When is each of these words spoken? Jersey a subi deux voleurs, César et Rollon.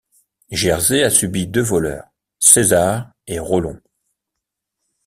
Jersey 0.49 1.03
a 1.03 1.11
subi 1.11 1.45
deux 1.45 1.61
voleurs, 1.61 2.07
César 2.39 3.11
et 3.27 3.37
Rollon. 3.37 3.79